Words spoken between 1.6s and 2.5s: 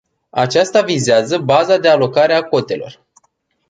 de alocare a